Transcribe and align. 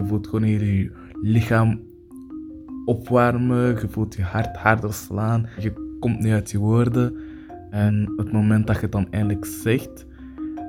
Je 0.00 0.06
voelt 0.06 0.26
gewoon 0.26 0.48
je 0.48 0.90
lichaam 1.22 1.80
opwarmen. 2.84 3.80
Je 3.80 3.88
voelt 3.88 4.14
je 4.14 4.22
hart 4.22 4.56
harder 4.56 4.92
slaan. 4.92 5.46
Je 5.58 5.96
komt 6.00 6.18
niet 6.18 6.32
uit 6.32 6.50
je 6.50 6.58
woorden. 6.58 7.16
En 7.70 8.12
het 8.16 8.32
moment 8.32 8.66
dat 8.66 8.76
je 8.76 8.82
het 8.82 8.92
dan 8.92 9.10
eindelijk 9.10 9.44
zegt 9.44 10.06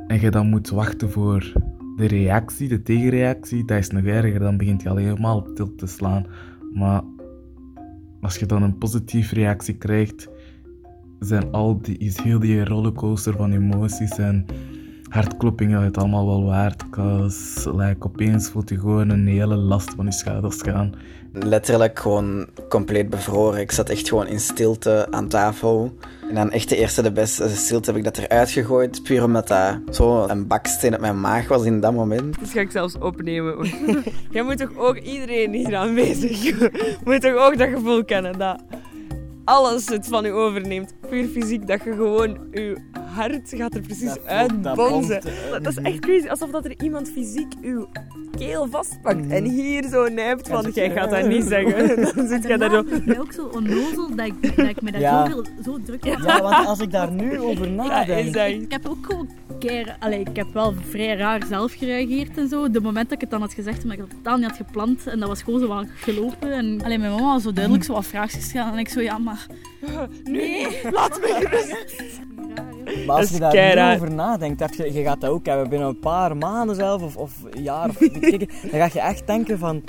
en 0.07 0.20
je 0.20 0.31
dan 0.31 0.49
moet 0.49 0.70
wachten 0.70 1.12
voor 1.12 1.54
de 1.96 2.05
reactie, 2.07 2.67
de 2.67 2.81
tegenreactie, 2.81 3.65
dat 3.65 3.78
is 3.78 3.90
nog 3.90 4.04
erger. 4.04 4.40
Dan 4.40 4.58
begint 4.58 4.81
je 4.81 4.90
al 4.90 4.96
helemaal 4.96 5.38
op 5.38 5.56
tilt 5.56 5.78
te 5.78 5.88
slaan. 5.88 6.26
Maar 6.74 7.02
als 8.22 8.38
je 8.38 8.46
dan 8.46 8.63
een 8.63 8.78
positieve 8.78 9.36
reactie 9.36 9.78
krijgt, 9.78 10.29
zijn 11.20 11.52
al 11.52 11.82
die, 11.82 11.98
is 11.98 12.22
heel 12.22 12.40
die 12.40 12.66
rollercoaster 12.66 13.34
van 13.34 13.52
emoties 13.52 14.18
en 14.18 14.46
hartkloppingen 15.12 15.81
het 15.81 15.97
allemaal 15.97 16.25
wel 16.25 16.43
waard. 16.43 16.89
Cause 16.89 17.75
like, 17.75 18.05
opeens 18.05 18.49
voelt 18.49 18.70
je 18.70 18.79
gewoon 18.79 19.09
een 19.09 19.27
hele 19.27 19.55
last 19.55 19.93
van 19.95 20.05
je 20.05 20.11
schouders 20.11 20.61
gaan. 20.61 20.93
Letterlijk 21.33 21.99
gewoon 21.99 22.47
compleet 22.69 23.09
bevroren. 23.09 23.59
Ik 23.59 23.71
zat 23.71 23.89
echt 23.89 24.09
gewoon 24.09 24.27
in 24.27 24.39
stilte 24.39 25.07
aan 25.09 25.27
tafel. 25.27 25.93
En 26.29 26.35
dan 26.35 26.52
echt 26.52 26.69
de 26.69 26.77
eerste, 26.77 27.02
de 27.02 27.11
beste 27.11 27.49
stilte 27.49 27.89
heb 27.89 27.99
ik 27.99 28.03
dat 28.03 28.17
eruit 28.17 28.49
gegooid. 28.49 29.03
Puur 29.03 29.23
omdat 29.23 29.47
dat 29.47 29.79
zo 29.89 30.27
een 30.27 30.47
baksteen 30.47 30.93
op 30.93 30.99
mijn 30.99 31.21
maag 31.21 31.47
was 31.47 31.63
in 31.63 31.80
dat 31.80 31.93
moment. 31.93 32.39
Dat 32.39 32.49
ga 32.49 32.59
ik 32.59 32.71
zelfs 32.71 32.97
opnemen. 32.97 33.69
Jij 34.31 34.43
moet 34.43 34.57
toch 34.57 34.77
ook 34.77 34.97
iedereen 34.97 35.53
hier 35.53 35.75
aanwezig, 35.75 36.59
moet 37.03 37.21
toch 37.21 37.35
ook 37.35 37.57
dat 37.57 37.69
gevoel 37.69 38.05
kennen 38.05 38.38
dat 38.38 38.63
alles 39.43 39.88
het 39.88 40.07
van 40.07 40.25
u 40.25 40.31
overneemt. 40.31 40.93
Puur 41.09 41.27
fysiek, 41.27 41.67
dat 41.67 41.83
je 41.83 41.93
gewoon 41.93 42.38
je 42.52 42.77
hart 43.13 43.53
gaat 43.55 43.75
er 43.75 43.81
precies 43.81 44.20
uit 44.25 44.61
bonzen. 44.75 45.21
Dat, 45.52 45.67
is 45.67 45.77
echt 45.77 45.99
crazy. 45.99 46.27
Alsof 46.27 46.49
dat 46.49 46.65
er 46.65 46.81
iemand 46.81 47.09
fysiek 47.09 47.53
uw 47.61 47.88
keel 48.38 48.67
vastpakt 48.67 49.27
en 49.27 49.43
hier 49.43 49.89
zo 49.89 50.07
nijpt 50.07 50.47
van, 50.47 50.72
jij 50.73 50.89
gaat 50.91 51.09
dat 51.09 51.27
niet 51.27 51.44
zeggen. 51.53 52.02
Dan 52.16 52.27
zit 52.27 52.44
jij 52.44 52.58
daar 52.58 52.69
zo... 52.69 52.80
Ik 52.80 53.05
ben 53.05 53.19
ook 53.19 53.31
zo 53.31 53.45
onnozel 53.45 54.16
dat 54.16 54.25
ik, 54.25 54.55
dat 54.58 54.67
ik 54.67 54.81
me 54.81 54.91
daar 54.91 55.02
Ja. 55.11 55.25
zoveel, 55.25 55.45
zo 55.63 55.77
druk 55.86 56.05
maak. 56.05 56.23
Ja, 56.23 56.41
want 56.41 56.67
als 56.67 56.80
ik 56.80 56.91
daar 56.91 57.11
nu 57.11 57.39
over 57.39 57.71
nadenk... 57.71 58.33
dat... 58.33 58.47
Ik 58.47 58.71
heb 58.71 58.88
ook 58.88 59.05
gewoon 59.05 59.30
keer, 59.59 59.95
allee, 59.99 60.19
ik 60.19 60.36
heb 60.36 60.53
wel 60.53 60.73
vrij 60.89 61.16
raar 61.16 61.41
zelf 61.49 61.73
gereageerd 61.73 62.38
en 62.38 62.47
zo. 62.47 62.69
De 62.69 62.81
moment 62.81 63.05
dat 63.05 63.14
ik 63.14 63.21
het 63.21 63.30
dan 63.30 63.41
had 63.41 63.53
gezegd, 63.53 63.83
omdat 63.83 63.97
ik 63.97 63.99
dat 63.99 64.09
totaal 64.09 64.38
niet 64.38 64.47
had 64.47 64.55
gepland. 64.55 65.08
En 65.08 65.19
dat 65.19 65.27
was 65.27 65.41
gewoon 65.41 65.59
zo 65.59 65.67
wat 65.67 65.86
gelopen. 65.95 66.52
En 66.52 66.81
allee, 66.83 66.97
mijn 66.97 67.11
mama 67.11 67.33
was 67.33 67.43
zo 67.43 67.53
duidelijk 67.53 67.83
zo 67.83 67.93
wat 67.93 68.05
vraagjes 68.05 68.43
gesteld. 68.43 68.71
En 68.73 68.80
ik 68.80 68.89
zo, 68.89 69.02
ja, 69.02 69.17
maar... 69.17 69.45
Nee, 70.23 70.67
laat 70.91 71.19
me 71.19 71.27
gerust. 71.39 72.19
Maar 73.05 73.16
als 73.16 73.30
je 73.30 73.39
daar 73.39 73.75
nu 73.75 73.95
over 73.95 74.13
nadenkt, 74.13 74.59
heb 74.59 74.73
je, 74.73 74.94
je 74.94 75.03
gaat 75.03 75.21
dat 75.21 75.30
ook 75.30 75.45
hebben 75.45 75.69
binnen 75.69 75.88
een 75.88 75.99
paar 75.99 76.38
maanden 76.38 76.75
zelf, 76.75 77.02
of, 77.02 77.16
of 77.16 77.33
een 77.52 77.63
jaar, 77.63 77.89
of 77.89 77.97
dan 78.71 78.80
ga 78.80 78.89
je 78.93 78.99
echt 79.02 79.27
denken 79.27 79.59
van... 79.59 79.83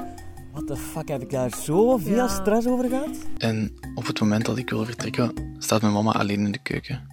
What 0.53 0.67
the 0.67 0.77
fuck, 0.77 1.09
heb 1.09 1.23
ik 1.23 1.31
daar 1.31 1.55
zoveel 1.55 2.15
Ja. 2.15 2.29
stress 2.29 2.67
over 2.67 2.89
gehad? 2.89 3.17
En 3.39 3.73
op 3.95 4.07
het 4.07 4.21
moment 4.21 4.45
dat 4.47 4.59
ik 4.59 4.71
wil 4.71 4.85
vertrekken, 4.85 5.33
staat 5.59 5.81
mijn 5.83 5.93
mama 5.93 6.13
alleen 6.13 6.45
in 6.45 6.53
de 6.53 6.59
keuken. 6.63 7.07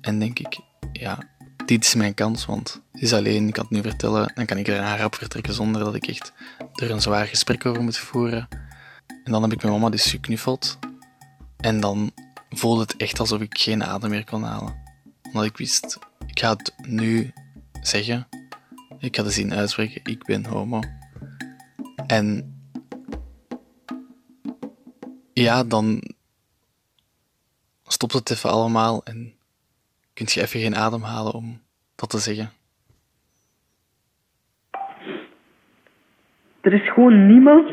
En 0.00 0.18
denk 0.18 0.38
ik, 0.38 0.58
ja, 0.92 1.18
dit 1.66 1.84
is 1.84 1.94
mijn 1.94 2.14
kans, 2.14 2.46
want 2.46 2.82
ze 2.94 3.00
is 3.00 3.12
alleen, 3.12 3.46
ik 3.46 3.52
kan 3.52 3.64
het 3.64 3.72
nu 3.72 3.82
vertellen, 3.82 4.32
dan 4.34 4.46
kan 4.46 4.56
ik 4.56 4.68
er 4.68 4.80
haar 4.80 4.98
rap 5.00 5.14
vertrekken 5.14 5.54
zonder 5.54 5.84
dat 5.84 5.94
ik 5.94 6.06
echt 6.06 6.32
er 6.74 6.90
een 6.90 7.00
zwaar 7.00 7.26
gesprek 7.26 7.66
over 7.66 7.82
moet 7.82 7.98
voeren. 7.98 8.48
En 9.24 9.32
dan 9.32 9.42
heb 9.42 9.52
ik 9.52 9.62
mijn 9.62 9.72
mama 9.74 9.88
dus 9.90 10.06
geknuffeld. 10.10 10.78
En 11.56 11.80
dan 11.80 12.10
voelde 12.50 12.80
het 12.80 12.96
echt 12.96 13.20
alsof 13.20 13.40
ik 13.40 13.58
geen 13.58 13.84
adem 13.84 14.10
meer 14.10 14.24
kon 14.24 14.42
halen. 14.42 14.74
Omdat 15.32 15.44
ik 15.44 15.56
wist, 15.56 15.98
ik 16.26 16.38
ga 16.38 16.50
het 16.50 16.74
nu 16.88 17.32
zeggen. 17.80 18.26
Ik 18.98 19.16
ga 19.16 19.22
de 19.22 19.30
zin 19.30 19.54
uitspreken, 19.54 20.00
ik 20.04 20.24
ben 20.24 20.46
homo. 20.46 20.80
En 22.06 22.54
ja, 25.32 25.64
dan 25.64 26.02
stopt 27.84 28.12
het 28.12 28.30
even 28.30 28.50
allemaal 28.50 29.04
en 29.04 29.34
kunt 30.14 30.32
je 30.32 30.40
even 30.40 30.60
geen 30.60 30.76
adem 30.76 31.02
halen 31.02 31.32
om 31.32 31.60
dat 31.96 32.10
te 32.10 32.18
zeggen. 32.18 32.50
Er 36.60 36.72
is 36.72 36.92
gewoon 36.92 37.26
niemand. 37.26 37.70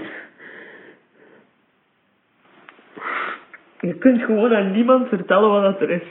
Je 3.81 3.97
kunt 3.99 4.21
gewoon 4.21 4.55
aan 4.55 4.71
niemand 4.71 5.07
vertellen 5.07 5.49
wat 5.49 5.61
dat 5.61 5.81
er 5.81 5.89
is. 5.89 6.07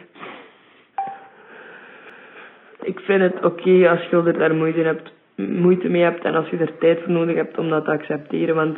Vind 3.06 3.20
het 3.20 3.44
oké 3.44 3.88
als 3.88 4.02
je 4.10 4.22
er 4.26 4.38
daar 4.38 4.54
moeite, 4.54 4.80
hebt, 4.80 5.12
moeite 5.36 5.88
mee 5.88 6.02
hebt 6.02 6.24
en 6.24 6.34
als 6.34 6.48
je 6.48 6.56
er 6.56 6.78
tijd 6.78 6.98
voor 7.02 7.12
nodig 7.12 7.36
hebt 7.36 7.58
om 7.58 7.68
dat 7.68 7.84
te 7.84 7.90
accepteren. 7.90 8.54
Want 8.54 8.76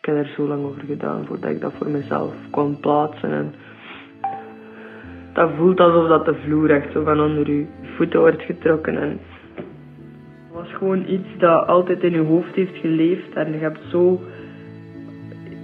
ik 0.00 0.04
heb 0.04 0.16
er 0.16 0.32
zo 0.36 0.46
lang 0.46 0.64
over 0.64 0.82
gedaan 0.86 1.26
voordat 1.26 1.50
ik 1.50 1.60
dat 1.60 1.72
voor 1.78 1.90
mezelf 1.90 2.34
kon 2.50 2.80
plaatsen. 2.80 3.32
En 3.32 3.54
dat 5.32 5.50
voelt 5.56 5.80
alsof 5.80 6.08
dat 6.08 6.24
de 6.24 6.34
vloer 6.34 6.70
echt 6.70 6.92
zo 6.92 7.02
van 7.04 7.20
onder 7.20 7.50
je 7.50 7.66
voeten 7.96 8.20
wordt 8.20 8.42
getrokken. 8.42 8.96
En 8.98 9.20
het 9.54 10.52
was 10.52 10.72
gewoon 10.72 11.04
iets 11.08 11.28
dat 11.38 11.66
altijd 11.66 12.02
in 12.02 12.12
je 12.12 12.24
hoofd 12.24 12.54
heeft 12.54 12.76
geleefd. 12.76 13.34
En 13.34 13.52
je 13.52 13.58
hebt 13.58 13.80
zo 13.90 14.20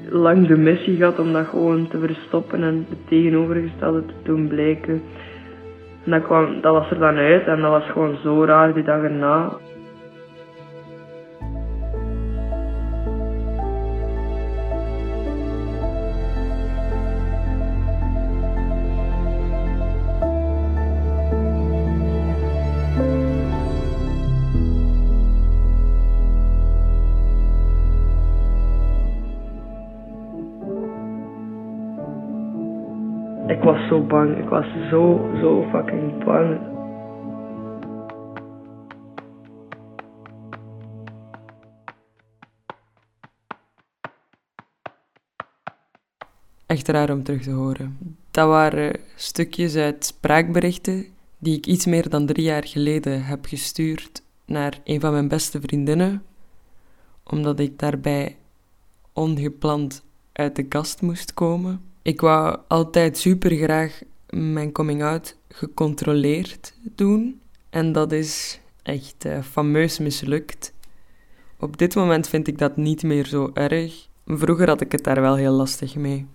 lang 0.09 0.47
de 0.47 0.57
missie 0.57 0.97
gehad 0.97 1.19
om 1.19 1.33
dat 1.33 1.47
gewoon 1.47 1.89
te 1.89 1.99
verstoppen 1.99 2.63
en 2.63 2.87
het 2.89 3.09
tegenovergestelde 3.09 4.07
te 4.07 4.15
doen 4.23 4.49
blijken. 4.49 5.03
En 6.05 6.11
dat, 6.11 6.23
kwam, 6.23 6.61
dat 6.61 6.73
was 6.73 6.91
er 6.91 6.99
dan 6.99 7.17
uit 7.17 7.47
en 7.47 7.61
dat 7.61 7.71
was 7.71 7.91
gewoon 7.91 8.17
zo 8.23 8.45
raar 8.45 8.75
die 8.75 8.85
dag 8.85 9.03
erna. 9.03 9.49
Was 33.65 33.89
zo 33.89 34.01
bang. 34.01 34.39
Ik 34.39 34.49
was 34.49 34.67
zo, 34.91 35.31
zo 35.41 35.69
fucking 35.71 36.25
bang. 36.25 36.73
Echt 46.67 46.89
raar 46.89 47.11
om 47.11 47.23
terug 47.23 47.43
te 47.43 47.51
horen. 47.51 48.17
Dat 48.31 48.49
waren 48.49 49.01
stukjes 49.15 49.77
uit 49.77 50.05
spraakberichten 50.05 51.07
die 51.39 51.57
ik 51.57 51.67
iets 51.67 51.87
meer 51.87 52.09
dan 52.09 52.27
drie 52.27 52.45
jaar 52.45 52.67
geleden 52.67 53.25
heb 53.25 53.47
gestuurd 53.47 54.23
naar 54.47 54.81
een 54.85 55.01
van 55.01 55.13
mijn 55.13 55.29
beste 55.29 55.61
vriendinnen, 55.61 56.23
omdat 57.25 57.61
ik 57.61 57.79
daarbij 57.79 58.37
ongepland 59.13 60.05
uit 60.33 60.57
de 60.57 60.63
kast 60.63 61.03
moest 61.03 61.35
komen. 61.35 61.94
Ik 62.05 62.21
wou 62.21 62.59
altijd 62.69 63.19
super 63.19 63.57
graag 63.57 64.01
mijn 64.29 64.73
coming 64.73 65.03
out 65.03 65.37
gecontroleerd 65.49 66.75
doen 66.95 67.41
en 67.71 67.93
dat 67.93 68.13
is 68.13 68.61
echt 68.83 69.25
eh, 69.25 69.43
fameus 69.43 69.99
mislukt. 69.99 70.73
Op 71.59 71.77
dit 71.77 71.95
moment 71.95 72.29
vind 72.29 72.49
ik 72.49 72.59
dat 72.59 72.77
niet 72.77 73.03
meer 73.03 73.27
zo 73.27 73.51
erg. 73.55 74.09
Vroeger 74.27 74.69
had 74.69 74.81
ik 74.81 74.93
het 74.93 75.05
daar 75.05 75.21
wel 75.21 75.37
heel 75.37 75.53
lastig 75.53 75.97
mee. 75.97 76.27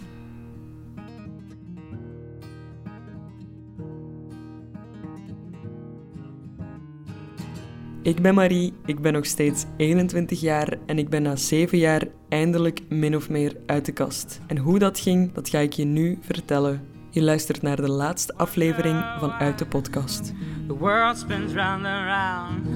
Ik 8.10 8.22
ben 8.22 8.34
Marie, 8.34 8.74
ik 8.86 9.00
ben 9.00 9.14
nog 9.14 9.26
steeds 9.26 9.66
21 9.78 10.40
jaar 10.40 10.78
en 10.86 10.98
ik 10.98 11.10
ben 11.10 11.22
na 11.22 11.36
7 11.36 11.78
jaar 11.78 12.08
eindelijk 12.30 12.82
min 12.88 13.16
of 13.16 13.30
meer 13.30 13.56
uit 13.66 13.86
de 13.86 13.92
kast. 13.92 14.40
En 14.48 14.58
hoe 14.58 14.80
dat 14.80 15.00
ging, 15.00 15.32
dat 15.34 15.50
ga 15.50 15.60
ik 15.60 15.74
je 15.74 15.84
nu 15.84 16.18
vertellen. 16.22 16.82
Je 17.10 17.22
luistert 17.22 17.62
naar 17.62 17.76
de 17.76 17.90
laatste 17.90 18.34
aflevering 18.36 19.04
van 19.20 19.32
Uit 19.32 19.60
de 19.60 19.66
Podcast. 19.66 20.34
The 20.68 20.78
world 20.78 21.18
spins 21.18 21.54
round 21.54 21.86
and 21.86 22.06
round. 22.06 22.68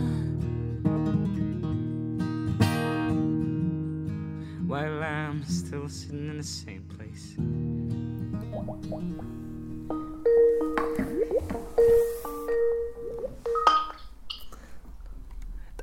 While 4.67 5.05
I'm 5.05 5.43
still 5.47 5.87
sitting 5.87 6.29
in 6.29 6.41
the 6.41 6.47
same 6.47 6.81
place. 6.97 7.35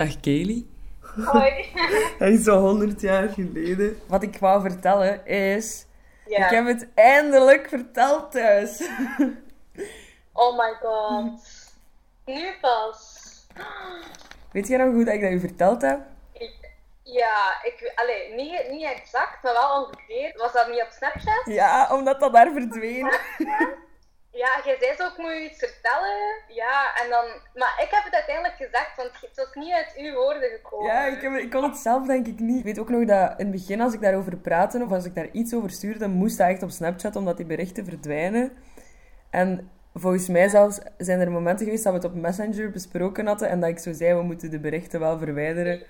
Dag 0.01 0.19
Kelly. 0.19 0.65
Hoi. 1.25 1.65
Dat 2.19 2.27
is 2.27 2.43
zo 2.43 2.59
100 2.59 3.01
jaar 3.01 3.29
geleden. 3.29 4.01
Wat 4.07 4.23
ik 4.23 4.37
wou 4.37 4.61
vertellen 4.61 5.25
is... 5.25 5.85
Ja. 6.25 6.45
Ik 6.45 6.49
heb 6.49 6.65
het 6.65 6.87
eindelijk 6.95 7.67
verteld 7.69 8.31
thuis. 8.31 8.81
Oh 10.33 10.57
my 10.57 10.73
god. 10.81 11.41
Nu 12.25 12.53
pas. 12.61 13.19
Weet 14.51 14.67
jij 14.67 14.77
nog 14.77 14.93
hoe 14.93 15.05
dat 15.05 15.13
ik 15.13 15.21
dat 15.21 15.31
u 15.31 15.39
verteld 15.39 15.81
heb? 15.81 15.99
Ik, 16.33 16.71
Ja, 17.03 17.63
ik, 17.63 17.91
allee, 17.95 18.33
niet, 18.33 18.69
niet 18.69 18.83
exact, 18.83 19.43
maar 19.43 19.53
wel 19.53 19.85
ongeveer. 19.85 20.33
Was 20.37 20.53
dat 20.53 20.67
niet 20.69 20.81
op 20.81 20.89
Snapchat? 20.91 21.41
Ja, 21.45 21.89
omdat 21.91 22.19
dat 22.19 22.33
daar 22.33 22.51
verdween. 22.51 23.13
Ja, 24.31 24.61
jij 24.65 24.77
zei 24.79 24.95
zo, 24.95 25.07
ik 25.07 25.17
moet 25.17 25.31
je 25.31 25.49
iets 25.49 25.59
vertellen. 25.59 26.17
Ja, 26.47 26.95
en 27.03 27.09
dan... 27.09 27.25
Maar 27.53 27.75
ik 27.83 27.87
heb 27.91 28.03
het 28.03 28.13
uiteindelijk 28.13 28.55
gezegd, 28.55 28.95
want 28.95 29.09
het 29.21 29.35
was 29.35 29.53
niet 29.53 29.73
uit 29.73 29.93
uw 29.97 30.13
woorden 30.13 30.49
gekomen. 30.49 30.93
Ja, 30.93 31.05
ik, 31.05 31.21
heb, 31.21 31.33
ik 31.33 31.49
kon 31.49 31.63
het 31.63 31.77
zelf 31.77 32.07
denk 32.07 32.27
ik 32.27 32.39
niet. 32.39 32.57
Ik 32.57 32.63
weet 32.63 32.79
ook 32.79 32.89
nog 32.89 33.05
dat 33.05 33.29
in 33.39 33.45
het 33.45 33.51
begin 33.51 33.81
als 33.81 33.93
ik 33.93 34.01
daarover 34.01 34.37
praatte 34.37 34.83
of 34.83 34.91
als 34.91 35.05
ik 35.05 35.15
daar 35.15 35.29
iets 35.31 35.53
over 35.53 35.69
stuurde, 35.69 36.07
moest 36.07 36.37
dat 36.37 36.47
echt 36.47 36.63
op 36.63 36.69
Snapchat 36.69 37.15
omdat 37.15 37.37
die 37.37 37.45
berichten 37.45 37.85
verdwijnen. 37.85 38.51
En 39.29 39.71
volgens 39.93 40.27
mij 40.27 40.49
zelfs 40.49 40.79
zijn 40.97 41.19
er 41.19 41.31
momenten 41.31 41.65
geweest 41.65 41.83
dat 41.83 41.93
we 41.93 41.99
het 41.99 42.07
op 42.07 42.15
Messenger 42.21 42.71
besproken 42.71 43.27
hadden 43.27 43.49
en 43.49 43.59
dat 43.59 43.69
ik 43.69 43.79
zo 43.79 43.93
zei, 43.93 44.13
we 44.13 44.21
moeten 44.21 44.51
de 44.51 44.59
berichten 44.59 44.99
wel 44.99 45.17
verwijderen. 45.17 45.77
Ja, 45.77 45.85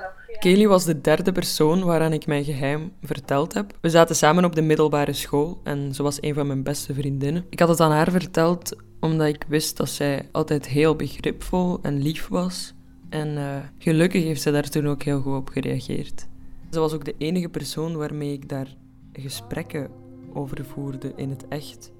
nog. 0.00 0.12
Ja. 0.28 0.38
Kelly 0.38 0.66
was 0.66 0.84
de 0.84 1.00
derde 1.00 1.32
persoon 1.32 1.84
waaraan 1.84 2.12
ik 2.12 2.26
mijn 2.26 2.44
geheim 2.44 2.92
verteld 3.02 3.54
heb. 3.54 3.78
We 3.80 3.90
zaten 3.90 4.16
samen 4.16 4.44
op 4.44 4.54
de 4.54 4.62
middelbare 4.62 5.12
school 5.12 5.60
en 5.62 5.94
ze 5.94 6.02
was 6.02 6.22
een 6.22 6.34
van 6.34 6.46
mijn 6.46 6.62
beste 6.62 6.94
vriendinnen. 6.94 7.46
Ik 7.50 7.60
had 7.60 7.68
het 7.68 7.80
aan 7.80 7.90
haar 7.90 8.10
verteld 8.10 8.76
omdat 9.00 9.26
ik 9.26 9.44
wist 9.48 9.76
dat 9.76 9.88
zij 9.88 10.28
altijd 10.32 10.66
heel 10.66 10.96
begripvol 10.96 11.78
en 11.82 12.02
lief 12.02 12.28
was. 12.28 12.74
En 13.08 13.36
eh, 13.36 13.56
gelukkig 13.78 14.22
heeft 14.22 14.42
ze 14.42 14.50
daar 14.50 14.68
toen 14.68 14.88
ook 14.88 15.02
heel 15.02 15.20
goed 15.20 15.36
op 15.36 15.48
gereageerd. 15.48 16.26
Ze 16.70 16.80
was 16.80 16.92
ook 16.92 17.04
de 17.04 17.14
enige 17.18 17.48
persoon 17.48 17.96
waarmee 17.96 18.32
ik 18.32 18.48
daar 18.48 18.76
gesprekken 19.12 19.90
over 20.32 20.64
voerde 20.64 21.12
in 21.16 21.30
het 21.30 21.48
echt. 21.48 21.92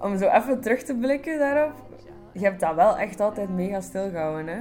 Om 0.00 0.18
zo 0.18 0.28
even 0.28 0.60
terug 0.60 0.82
te 0.82 0.94
blikken 0.94 1.38
daarop, 1.38 1.72
je 2.32 2.40
hebt 2.40 2.60
dat 2.60 2.74
wel 2.74 2.96
echt 2.96 3.20
altijd 3.20 3.48
mega 3.48 3.80
stilgehouden, 3.80 4.46
hè? 4.54 4.60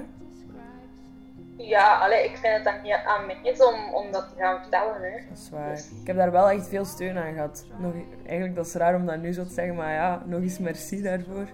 Ja, 1.68 1.98
allee, 1.98 2.24
ik 2.24 2.38
vind 2.38 2.54
het 2.54 2.64
dan 2.64 2.82
niet 2.82 2.94
aan 3.06 3.26
mij 3.26 3.56
om, 3.60 3.94
om 3.94 4.12
dat 4.12 4.30
te 4.30 4.36
gaan 4.42 4.62
vertellen. 4.62 5.02
Hè. 5.02 5.20
Dat 5.30 5.38
is 5.38 5.50
waar. 5.50 5.78
Ik 6.02 6.08
heb 6.08 6.16
daar 6.16 6.32
wel 6.32 6.50
echt 6.50 6.68
veel 6.68 6.86
steun 6.86 7.18
aan 7.18 7.34
gehad. 7.34 7.66
Nog, 7.78 7.94
eigenlijk, 8.26 8.56
dat 8.56 8.66
is 8.66 8.74
raar 8.74 8.96
om 8.96 9.06
dat 9.06 9.18
nu 9.18 9.34
zo 9.34 9.44
te 9.44 9.54
zeggen, 9.54 9.76
maar 9.76 9.94
ja, 9.94 10.24
nog 10.26 10.42
eens 10.42 10.60
merci 10.60 11.02
daarvoor. 11.02 11.48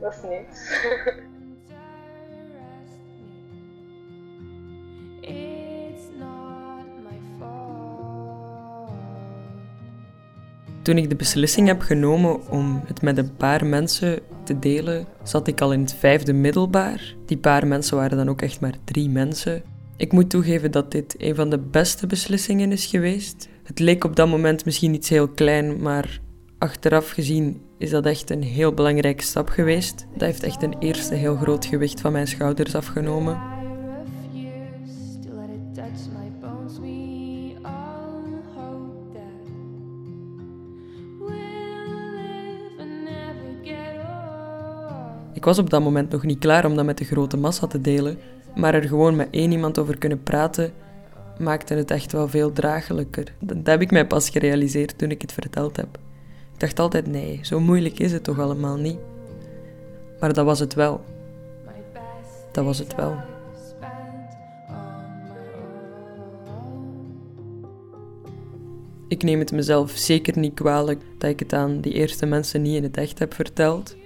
Dat 0.00 0.14
is 0.14 0.22
niks. 0.22 0.70
Toen 10.88 10.98
ik 10.98 11.08
de 11.08 11.16
beslissing 11.16 11.66
heb 11.66 11.80
genomen 11.80 12.48
om 12.50 12.82
het 12.86 13.02
met 13.02 13.18
een 13.18 13.36
paar 13.36 13.66
mensen 13.66 14.18
te 14.44 14.58
delen, 14.58 15.06
zat 15.22 15.48
ik 15.48 15.60
al 15.60 15.72
in 15.72 15.80
het 15.80 15.94
vijfde 15.94 16.32
middelbaar. 16.32 17.14
Die 17.26 17.36
paar 17.36 17.66
mensen 17.66 17.96
waren 17.96 18.16
dan 18.16 18.28
ook 18.28 18.42
echt 18.42 18.60
maar 18.60 18.74
drie 18.84 19.08
mensen. 19.08 19.62
Ik 19.96 20.12
moet 20.12 20.30
toegeven 20.30 20.70
dat 20.70 20.90
dit 20.90 21.14
een 21.18 21.34
van 21.34 21.50
de 21.50 21.58
beste 21.58 22.06
beslissingen 22.06 22.72
is 22.72 22.86
geweest. 22.86 23.48
Het 23.62 23.78
leek 23.78 24.04
op 24.04 24.16
dat 24.16 24.28
moment 24.28 24.64
misschien 24.64 24.94
iets 24.94 25.08
heel 25.08 25.28
klein, 25.28 25.80
maar 25.80 26.20
achteraf 26.58 27.10
gezien 27.10 27.60
is 27.78 27.90
dat 27.90 28.06
echt 28.06 28.30
een 28.30 28.42
heel 28.42 28.74
belangrijke 28.74 29.22
stap 29.22 29.48
geweest. 29.48 30.06
Dat 30.12 30.28
heeft 30.28 30.42
echt 30.42 30.62
een 30.62 30.78
eerste 30.78 31.14
heel 31.14 31.36
groot 31.36 31.64
gewicht 31.64 32.00
van 32.00 32.12
mijn 32.12 32.26
schouders 32.26 32.74
afgenomen. 32.74 33.57
Ik 45.38 45.44
was 45.44 45.58
op 45.58 45.70
dat 45.70 45.82
moment 45.82 46.10
nog 46.10 46.22
niet 46.22 46.38
klaar 46.38 46.64
om 46.64 46.76
dat 46.76 46.84
met 46.84 46.98
de 46.98 47.04
grote 47.04 47.36
massa 47.36 47.66
te 47.66 47.80
delen, 47.80 48.18
maar 48.54 48.74
er 48.74 48.88
gewoon 48.88 49.16
met 49.16 49.28
één 49.30 49.52
iemand 49.52 49.78
over 49.78 49.98
kunnen 49.98 50.22
praten 50.22 50.72
maakte 51.38 51.74
het 51.74 51.90
echt 51.90 52.12
wel 52.12 52.28
veel 52.28 52.52
draaglijker. 52.52 53.32
Dat 53.40 53.56
heb 53.62 53.80
ik 53.80 53.90
mij 53.90 54.06
pas 54.06 54.30
gerealiseerd 54.30 54.98
toen 54.98 55.10
ik 55.10 55.20
het 55.20 55.32
verteld 55.32 55.76
heb. 55.76 55.98
Ik 56.54 56.60
dacht 56.60 56.78
altijd, 56.78 57.06
nee, 57.06 57.38
zo 57.42 57.60
moeilijk 57.60 57.98
is 57.98 58.12
het 58.12 58.24
toch 58.24 58.38
allemaal 58.38 58.76
niet. 58.76 58.98
Maar 60.20 60.32
dat 60.32 60.44
was 60.44 60.58
het 60.58 60.74
wel. 60.74 61.04
Dat 62.52 62.64
was 62.64 62.78
het 62.78 62.94
wel. 62.94 63.16
Ik 69.08 69.22
neem 69.22 69.38
het 69.38 69.52
mezelf 69.52 69.90
zeker 69.90 70.38
niet 70.38 70.54
kwalijk 70.54 71.02
dat 71.18 71.30
ik 71.30 71.38
het 71.38 71.52
aan 71.52 71.80
die 71.80 71.92
eerste 71.92 72.26
mensen 72.26 72.62
niet 72.62 72.76
in 72.76 72.82
het 72.82 72.96
echt 72.96 73.18
heb 73.18 73.34
verteld, 73.34 73.96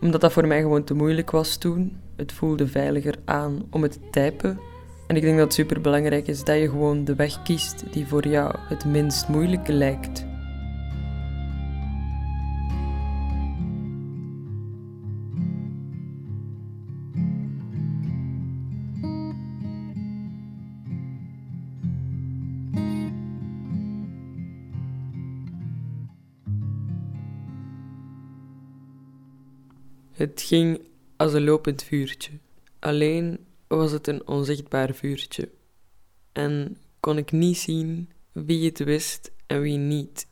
omdat 0.00 0.20
dat 0.20 0.32
voor 0.32 0.46
mij 0.46 0.60
gewoon 0.60 0.84
te 0.84 0.94
moeilijk 0.94 1.30
was 1.30 1.56
toen. 1.56 1.96
Het 2.16 2.32
voelde 2.32 2.66
veiliger 2.66 3.14
aan 3.24 3.62
om 3.70 3.82
het 3.82 3.92
te 3.92 4.00
typen. 4.10 4.58
En 5.06 5.16
ik 5.16 5.22
denk 5.22 5.36
dat 5.36 5.44
het 5.44 5.54
super 5.54 5.80
belangrijk 5.80 6.26
is 6.26 6.44
dat 6.44 6.58
je 6.58 6.68
gewoon 6.68 7.04
de 7.04 7.14
weg 7.14 7.42
kiest 7.42 7.84
die 7.92 8.06
voor 8.06 8.28
jou 8.28 8.54
het 8.58 8.84
minst 8.84 9.28
moeilijke 9.28 9.72
lijkt. 9.72 10.27
Het 30.18 30.42
ging 30.42 30.80
als 31.16 31.32
een 31.32 31.44
lopend 31.44 31.82
vuurtje. 31.82 32.30
Alleen 32.78 33.38
was 33.66 33.92
het 33.92 34.06
een 34.06 34.28
onzichtbaar 34.28 34.94
vuurtje. 34.94 35.48
En 36.32 36.76
kon 37.00 37.18
ik 37.18 37.32
niet 37.32 37.58
zien 37.58 38.10
wie 38.32 38.66
het 38.66 38.78
wist 38.78 39.30
en 39.46 39.60
wie 39.60 39.76
niet. 39.76 40.26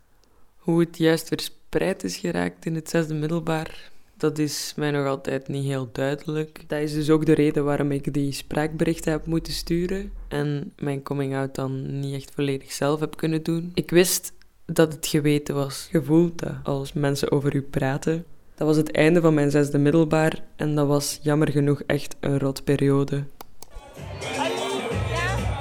Hoe 0.56 0.80
het 0.80 0.98
juist 0.98 1.28
verspreid 1.28 2.04
is 2.04 2.16
geraakt 2.16 2.66
in 2.66 2.74
het 2.74 2.88
zesde 2.88 3.14
middelbaar, 3.14 3.90
dat 4.16 4.38
is 4.38 4.72
mij 4.76 4.90
nog 4.90 5.06
altijd 5.06 5.48
niet 5.48 5.64
heel 5.64 5.88
duidelijk. 5.92 6.64
Dat 6.66 6.80
is 6.80 6.92
dus 6.92 7.10
ook 7.10 7.26
de 7.26 7.34
reden 7.34 7.64
waarom 7.64 7.92
ik 7.92 8.12
die 8.12 8.32
spraakberichten 8.32 9.12
heb 9.12 9.26
moeten 9.26 9.52
sturen 9.52 10.12
en 10.28 10.72
mijn 10.78 11.02
coming-out 11.02 11.54
dan 11.54 12.00
niet 12.00 12.14
echt 12.14 12.30
volledig 12.34 12.72
zelf 12.72 13.00
heb 13.00 13.16
kunnen 13.16 13.42
doen. 13.42 13.70
Ik 13.74 13.90
wist 13.90 14.32
dat 14.64 14.92
het 14.92 15.06
geweten 15.06 15.54
was. 15.54 15.88
Je 15.92 16.02
voelt 16.02 16.38
dat 16.38 16.54
als 16.62 16.92
mensen 16.92 17.30
over 17.30 17.54
u 17.54 17.62
praten. 17.62 18.24
Dat 18.56 18.66
was 18.66 18.76
het 18.76 18.92
einde 18.92 19.20
van 19.20 19.34
mijn 19.34 19.50
zesde 19.50 19.78
middelbaar 19.78 20.32
en 20.56 20.74
dat 20.74 20.86
was 20.86 21.18
jammer 21.22 21.50
genoeg 21.50 21.82
echt 21.86 22.16
een 22.20 22.38
rotperiode. 22.38 23.24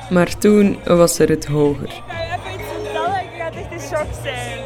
Maar 0.09 0.37
toen 0.37 0.77
was 0.85 1.19
er 1.19 1.29
het 1.29 1.45
hoger. 1.45 1.87
Ik 1.87 2.03
ga 2.07 2.21
je 2.21 2.37
even 2.37 2.53
iets 2.53 2.69
vertellen, 2.71 3.19
ik 3.19 3.29
ga 3.37 3.51
echt 3.51 3.71
in 3.71 3.79
shock 3.79 4.07
zijn. 4.23 4.59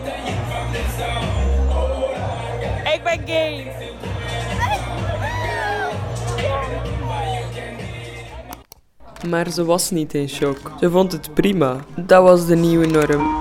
Ik 2.94 3.04
ben 3.04 3.28
gay. 3.28 3.72
Maar 9.30 9.52
ze 9.52 9.66
was 9.66 9.90
niet 9.90 10.14
in 10.14 10.30
shock. 10.30 10.72
Ze 10.80 10.90
vond 10.90 11.12
het 11.12 11.34
prima. 11.34 11.76
Dat 11.96 12.24
was 12.24 12.46
de 12.46 12.56
nieuwe 12.56 12.86
norm. 12.86 13.38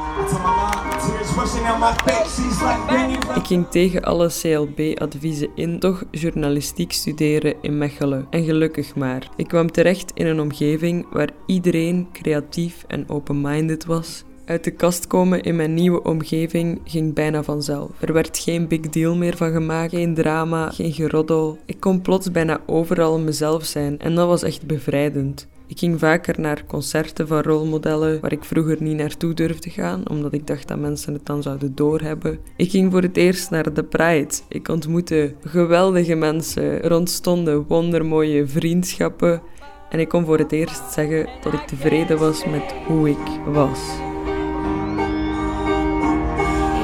Ik 3.35 3.47
ging 3.47 3.69
tegen 3.69 4.03
alle 4.03 4.29
CLB-adviezen 4.41 5.49
in, 5.55 5.79
toch 5.79 6.05
journalistiek 6.11 6.93
studeren 6.93 7.55
in 7.61 7.79
Mechelen. 7.79 8.27
En 8.31 8.45
gelukkig 8.45 8.95
maar. 8.95 9.29
Ik 9.37 9.49
kwam 9.49 9.71
terecht 9.71 10.11
in 10.15 10.27
een 10.27 10.41
omgeving 10.41 11.07
waar 11.11 11.31
iedereen 11.47 12.09
creatief 12.13 12.85
en 12.87 13.09
open-minded 13.09 13.85
was. 13.85 14.25
Uit 14.45 14.65
de 14.65 14.71
kast 14.71 15.07
komen 15.07 15.43
in 15.43 15.57
mijn 15.57 15.75
nieuwe 15.75 16.03
omgeving 16.03 16.81
ging 16.85 17.15
bijna 17.15 17.43
vanzelf. 17.43 17.91
Er 18.01 18.13
werd 18.13 18.39
geen 18.39 18.69
big 18.69 18.81
deal 18.81 19.17
meer 19.17 19.37
van 19.37 19.53
gemaakt, 19.53 19.91
geen 19.91 20.15
drama, 20.15 20.71
geen 20.71 20.93
geroddel. 20.93 21.59
Ik 21.67 21.81
kon 21.81 22.01
plots 22.01 22.31
bijna 22.31 22.61
overal 22.67 23.19
mezelf 23.19 23.65
zijn 23.65 23.99
en 23.99 24.15
dat 24.15 24.27
was 24.27 24.43
echt 24.43 24.67
bevrijdend. 24.67 25.49
Ik 25.69 25.79
ging 25.79 25.99
vaker 25.99 26.41
naar 26.41 26.65
concerten 26.67 27.27
van 27.27 27.41
rolmodellen 27.41 28.21
waar 28.21 28.33
ik 28.33 28.45
vroeger 28.45 28.77
niet 28.81 28.97
naartoe 28.97 29.35
durfde 29.35 29.71
gaan, 29.71 30.09
omdat 30.11 30.33
ik 30.33 30.47
dacht 30.47 30.69
dat 30.69 30.79
mensen 30.79 31.13
het 31.13 31.27
dan 31.27 31.43
zouden 31.43 31.75
doorhebben. 31.75 32.39
Ik 32.57 32.71
ging 32.71 32.93
voor 32.93 33.03
het 33.03 33.17
eerst 33.17 33.51
naar 33.51 33.73
de 33.73 33.85
Pride. 33.85 34.35
Ik 34.49 34.69
ontmoette 34.69 35.35
geweldige 35.45 36.15
mensen. 36.15 36.93
Ontstonden 36.93 37.65
wondermooie 37.67 38.47
vriendschappen. 38.47 39.43
En 39.91 40.01
ik 40.01 40.09
kon 40.09 40.25
voor 40.25 40.39
het 40.39 40.53
eerst 40.53 40.93
zeggen 40.93 41.29
dat 41.43 41.53
ik 41.53 41.67
tevreden 41.67 42.19
was 42.19 42.45
met 42.45 42.75
hoe 42.87 43.09
ik 43.09 43.41
was. 43.47 43.81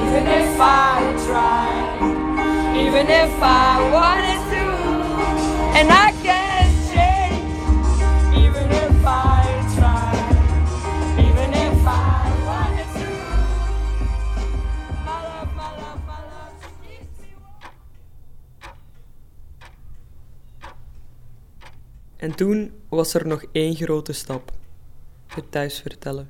Even 0.03 0.25
if 0.27 0.59
I 0.59 1.15
tried, 1.25 2.01
even 2.75 3.07
if 3.07 3.41
I 3.41 3.89
wanted 3.91 4.39
to, 4.49 4.65
En 22.25 22.31
En 22.31 22.35
toen 22.35 22.71
was 22.89 23.13
er 23.13 23.27
nog 23.27 23.43
één 23.51 23.75
grote 23.75 24.13
stap. 24.13 24.51
Het 25.27 25.51
thuis 25.51 25.79
vertellen. 25.79 26.27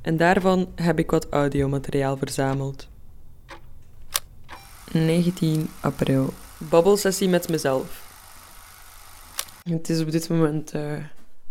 En 0.00 0.16
daarvan 0.16 0.72
heb 0.74 0.98
ik 0.98 1.10
wat 1.10 1.26
audiomateriaal 1.28 2.16
verzameld. 2.16 2.88
19 4.92 5.68
april. 5.80 6.32
Babbelsessie 6.58 7.28
met 7.28 7.48
mezelf. 7.48 8.10
Het 9.62 9.88
is 9.88 10.00
op 10.00 10.10
dit 10.10 10.28
moment 10.28 10.72
eh 10.72 11.04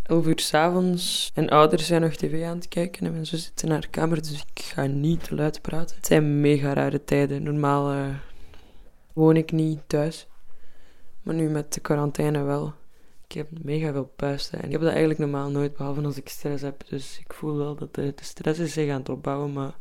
11 0.04 0.26
uur 0.26 0.40
s'avonds. 0.40 1.32
En 1.34 1.50
ouders 1.50 1.86
zijn 1.86 2.02
nog 2.02 2.16
tv 2.16 2.46
aan 2.46 2.58
het 2.58 2.68
kijken 2.68 3.06
en 3.06 3.12
mijn 3.12 3.26
zus 3.26 3.44
zit 3.44 3.64
in 3.64 3.72
haar 3.72 3.88
kamer, 3.90 4.22
dus 4.22 4.46
ik 4.54 4.64
ga 4.64 4.86
niet 4.86 5.30
luid 5.30 5.62
praten. 5.62 5.96
Het 5.96 6.06
zijn 6.06 6.42
mega 6.42 6.74
rare 6.74 7.04
tijden. 7.04 7.44
Normaal 7.44 7.92
eh, 7.92 8.16
woon 9.14 9.36
ik 9.36 9.52
niet 9.52 9.80
thuis. 9.88 10.28
Maar 11.22 11.36
nu 11.36 11.50
met 11.50 11.74
de 11.74 11.80
quarantaine 11.80 12.44
wel. 12.44 12.74
Ik 13.28 13.32
heb 13.32 13.64
mega 13.64 13.92
veel 13.92 14.12
puisten. 14.16 14.60
En 14.60 14.66
ik 14.66 14.72
heb 14.72 14.82
dat 14.82 14.90
eigenlijk 14.90 15.20
normaal 15.20 15.50
nooit, 15.50 15.76
behalve 15.78 16.02
als 16.02 16.18
ik 16.18 16.30
stress 16.30 16.64
heb. 16.64 16.88
Dus 16.88 17.20
ik 17.20 17.34
voel 17.34 17.58
wel 17.58 17.76
dat 17.76 17.96
de, 17.96 18.14
de 18.16 18.24
stress 18.24 18.60
is 18.60 18.74
zich 18.74 18.92
aan 18.92 19.00
het 19.00 19.10
opbouwen, 19.10 19.54
maar 19.54 19.76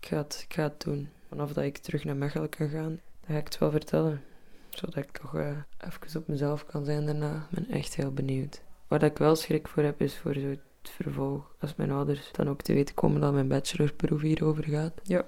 ik 0.00 0.06
ga, 0.06 0.16
het, 0.16 0.44
ik 0.48 0.54
ga 0.54 0.62
het 0.62 0.80
doen. 0.80 1.08
Vanaf 1.28 1.52
dat 1.52 1.64
ik 1.64 1.78
terug 1.78 2.04
naar 2.04 2.16
Mechelen 2.16 2.48
kan 2.48 2.68
gaan, 2.68 3.00
dan 3.20 3.30
ga 3.30 3.36
ik 3.36 3.44
het 3.44 3.58
wel 3.58 3.70
vertellen. 3.70 4.22
Zodat 4.70 4.96
ik 4.96 5.10
toch 5.10 5.36
eh, 5.36 5.56
even 5.78 6.20
op 6.20 6.28
mezelf 6.28 6.66
kan 6.66 6.84
zijn 6.84 7.06
daarna. 7.06 7.46
Ik 7.50 7.50
ben 7.50 7.68
echt 7.76 7.94
heel 7.94 8.12
benieuwd. 8.12 8.62
Waar 8.88 9.02
ik 9.02 9.18
wel 9.18 9.36
schrik 9.36 9.68
voor 9.68 9.82
heb, 9.82 10.00
is 10.00 10.16
voor 10.16 10.34
zo 10.34 10.48
het 10.48 10.60
vervolg. 10.82 11.54
Als 11.60 11.74
mijn 11.74 11.90
ouders 11.90 12.32
dan 12.32 12.48
ook 12.48 12.62
te 12.62 12.72
weten 12.72 12.94
komen 12.94 13.20
dat 13.20 13.32
mijn 13.32 13.48
bachelorproef 13.48 14.20
hierover 14.20 14.64
gaat. 14.64 15.00
Ja, 15.02 15.26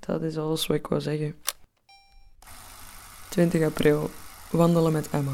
dat 0.00 0.22
is 0.22 0.38
alles 0.38 0.66
wat 0.66 0.76
ik 0.76 0.86
wou 0.86 1.00
zeggen. 1.00 1.34
20 3.38 3.62
april. 3.62 4.10
Wandelen 4.50 4.92
met 4.92 5.10
Emma. 5.10 5.32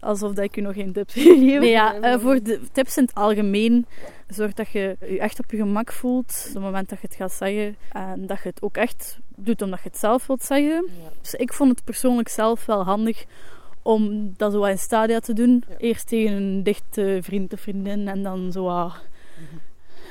Alsof 0.00 0.32
dat 0.32 0.44
ik 0.44 0.56
u 0.56 0.60
nog 0.60 0.74
geen 0.74 0.92
tips 0.92 1.14
geef. 1.14 1.38
Nee, 1.60 1.70
ja, 1.70 2.00
eh, 2.00 2.20
voor 2.20 2.42
de 2.42 2.60
tips 2.72 2.96
in 2.96 3.02
het 3.02 3.14
algemeen, 3.14 3.86
zorg 4.28 4.52
dat 4.52 4.68
je 4.68 4.96
je 5.00 5.18
echt 5.18 5.38
op 5.38 5.50
je 5.50 5.56
gemak 5.56 5.92
voelt. 5.92 6.44
Op 6.48 6.54
het 6.54 6.62
moment 6.62 6.88
dat 6.88 7.00
je 7.00 7.06
het 7.06 7.16
gaat 7.16 7.32
zeggen. 7.32 7.76
En 7.92 8.26
dat 8.26 8.42
je 8.42 8.48
het 8.48 8.62
ook 8.62 8.76
echt 8.76 9.18
doet 9.36 9.62
omdat 9.62 9.82
je 9.82 9.88
het 9.88 9.98
zelf 9.98 10.26
wilt 10.26 10.42
zeggen. 10.42 10.88
Dus 11.20 11.34
ik 11.34 11.52
vond 11.52 11.70
het 11.70 11.84
persoonlijk 11.84 12.28
zelf 12.28 12.66
wel 12.66 12.84
handig 12.84 13.24
om 13.82 14.32
dat 14.36 14.52
zo 14.52 14.58
wat 14.58 14.68
in 14.68 14.78
stadia 14.78 15.18
te 15.20 15.32
doen. 15.32 15.64
Eerst 15.78 16.08
tegen 16.08 16.32
een 16.32 16.62
dichte 16.62 17.18
vriend 17.22 17.52
of 17.52 17.60
vriendin 17.60 18.08
en 18.08 18.22
dan 18.22 18.52
zo 18.52 18.64
wat... 18.64 18.92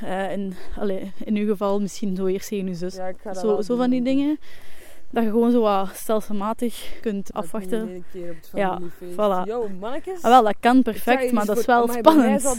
eh, 0.01 0.31
in, 0.31 0.53
allee, 0.77 1.11
in 1.23 1.35
uw 1.35 1.47
geval 1.47 1.81
misschien 1.81 2.15
zo 2.15 2.25
eerst 2.25 2.47
tegen 2.47 2.67
je 2.67 2.75
zus. 2.75 2.97
zo, 3.33 3.61
zo 3.61 3.75
van 3.75 3.89
die 3.89 4.01
dingen. 4.03 4.39
Dat 5.11 5.23
je 5.23 5.29
gewoon 5.29 5.51
zo 5.51 5.61
wat 5.61 5.89
stelselmatig 5.93 6.97
kunt 7.01 7.33
afwachten. 7.33 8.05
Ja, 8.53 8.79
voilà. 9.11 9.45
Yo, 9.45 9.69
mannetjes. 9.79 10.21
Ah, 10.21 10.29
wel, 10.29 10.43
dat 10.43 10.55
kan 10.59 10.81
perfect, 10.81 11.31
maar 11.31 11.45
dat 11.45 11.57
is 11.57 11.65
wel 11.65 11.87
spannend. 11.87 12.55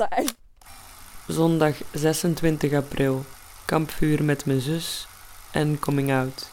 Zondag 1.26 1.76
26 1.92 2.72
april. 2.72 3.24
Kampvuur 3.64 4.24
met 4.24 4.46
mijn 4.46 4.60
zus 4.60 5.06
en 5.52 5.78
coming 5.78 6.12
out. 6.12 6.50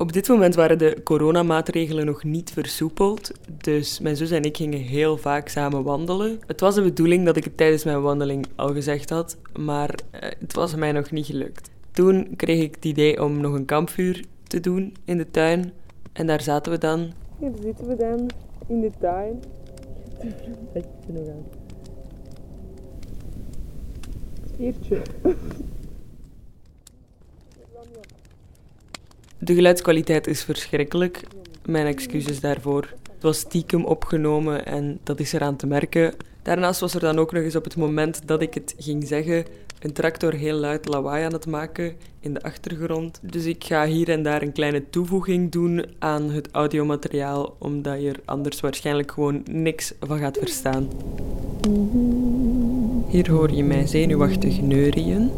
Op 0.00 0.12
dit 0.12 0.28
moment 0.28 0.54
waren 0.54 0.78
de 0.78 1.00
coronamaatregelen 1.04 2.06
nog 2.06 2.24
niet 2.24 2.50
versoepeld, 2.50 3.32
dus 3.62 3.98
mijn 3.98 4.16
zus 4.16 4.30
en 4.30 4.42
ik 4.42 4.56
gingen 4.56 4.78
heel 4.78 5.16
vaak 5.16 5.48
samen 5.48 5.82
wandelen. 5.82 6.38
Het 6.46 6.60
was 6.60 6.74
de 6.74 6.82
bedoeling 6.82 7.24
dat 7.24 7.36
ik 7.36 7.44
het 7.44 7.56
tijdens 7.56 7.84
mijn 7.84 8.02
wandeling 8.02 8.46
al 8.54 8.72
gezegd 8.72 9.10
had, 9.10 9.36
maar 9.58 9.94
eh, 10.10 10.30
het 10.38 10.54
was 10.54 10.74
mij 10.74 10.92
nog 10.92 11.10
niet 11.10 11.26
gelukt. 11.26 11.70
Toen 11.90 12.36
kreeg 12.36 12.62
ik 12.62 12.74
het 12.74 12.84
idee 12.84 13.22
om 13.22 13.40
nog 13.40 13.54
een 13.54 13.64
kampvuur 13.64 14.24
te 14.42 14.60
doen 14.60 14.94
in 15.04 15.16
de 15.16 15.30
tuin 15.30 15.72
en 16.12 16.26
daar 16.26 16.40
zaten 16.40 16.72
we 16.72 16.78
dan. 16.78 17.12
Hier 17.38 17.52
zitten 17.62 17.86
we 17.86 17.96
dan 17.96 18.30
in 18.66 18.80
de 18.80 18.90
tuin. 19.00 19.42
nog 21.06 21.28
aan. 21.28 21.44
Spiertje. 24.52 25.02
De 29.42 29.54
geluidskwaliteit 29.54 30.26
is 30.26 30.42
verschrikkelijk. 30.42 31.22
Mijn 31.64 31.86
excuses 31.86 32.40
daarvoor. 32.40 32.88
Het 33.12 33.22
was 33.22 33.38
stiekem 33.38 33.84
opgenomen 33.84 34.66
en 34.66 34.98
dat 35.02 35.20
is 35.20 35.32
eraan 35.32 35.56
te 35.56 35.66
merken. 35.66 36.14
Daarnaast 36.42 36.80
was 36.80 36.94
er 36.94 37.00
dan 37.00 37.18
ook 37.18 37.32
nog 37.32 37.42
eens 37.42 37.56
op 37.56 37.64
het 37.64 37.76
moment 37.76 38.20
dat 38.26 38.42
ik 38.42 38.54
het 38.54 38.74
ging 38.78 39.06
zeggen, 39.06 39.44
een 39.78 39.92
tractor 39.92 40.32
heel 40.32 40.56
luid 40.56 40.88
lawaai 40.88 41.24
aan 41.24 41.32
het 41.32 41.46
maken 41.46 41.94
in 42.20 42.34
de 42.34 42.42
achtergrond. 42.42 43.18
Dus 43.22 43.44
ik 43.44 43.64
ga 43.64 43.86
hier 43.86 44.08
en 44.08 44.22
daar 44.22 44.42
een 44.42 44.52
kleine 44.52 44.90
toevoeging 44.90 45.52
doen 45.52 45.84
aan 45.98 46.30
het 46.30 46.48
audiomateriaal, 46.52 47.56
omdat 47.58 48.00
je 48.00 48.08
er 48.08 48.20
anders 48.24 48.60
waarschijnlijk 48.60 49.12
gewoon 49.12 49.42
niks 49.50 49.94
van 50.00 50.18
gaat 50.18 50.38
verstaan. 50.38 50.88
Hier 53.08 53.30
hoor 53.30 53.52
je 53.52 53.64
mij 53.64 53.86
zenuwachtig 53.86 54.60
neurien. 54.60 55.30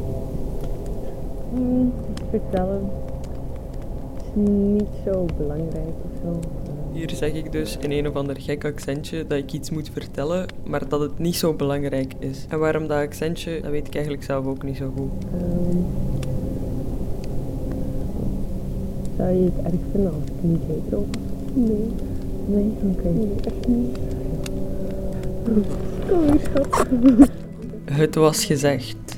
Vertellen. 2.31 2.91
Is 3.07 3.12
niet 4.35 4.89
zo 5.05 5.27
belangrijk 5.37 5.95
of 6.05 6.21
zo. 6.23 6.41
Hier 6.93 7.11
zeg 7.11 7.33
ik 7.33 7.53
dus 7.53 7.77
in 7.81 7.91
een 7.91 8.09
of 8.09 8.15
ander 8.15 8.41
gek 8.41 8.65
accentje 8.65 9.27
dat 9.27 9.39
ik 9.39 9.53
iets 9.53 9.71
moet 9.71 9.91
vertellen, 9.93 10.47
maar 10.65 10.89
dat 10.89 11.01
het 11.01 11.19
niet 11.19 11.37
zo 11.37 11.55
belangrijk 11.55 12.13
is. 12.19 12.47
En 12.49 12.59
waarom 12.59 12.87
dat 12.87 12.99
accentje, 12.99 13.61
dat 13.61 13.71
weet 13.71 13.87
ik 13.87 13.95
eigenlijk 13.95 14.25
zelf 14.25 14.47
ook 14.47 14.63
niet 14.63 14.77
zo 14.77 14.93
goed. 14.97 15.11
Ehm, 15.35 15.77
zou 19.17 19.31
je 19.31 19.45
het 19.55 19.65
erg 19.65 19.81
vinden 19.93 20.13
als 20.13 20.25
ik 20.25 20.33
niet 20.41 20.61
hetero 20.67 21.07
was? 21.09 21.55
Nee. 21.55 21.89
Nee? 22.47 22.73
Oké. 22.91 23.09
Nee, 23.09 23.29
echt 23.45 23.67
niet. 23.67 23.99
Kom 26.09 26.21
hier, 26.23 26.41
schat. 26.41 26.87
Het 27.85 28.15
was 28.15 28.45
gezegd. 28.45 29.12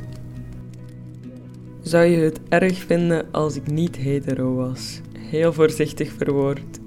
Zou 1.94 2.06
je 2.06 2.16
het 2.16 2.40
erg 2.48 2.78
vinden 2.78 3.26
als 3.30 3.56
ik 3.56 3.66
niet 3.66 3.96
hetero 3.96 4.54
was? 4.54 5.00
Heel 5.18 5.52
voorzichtig 5.52 6.12
verwoord. 6.18 6.78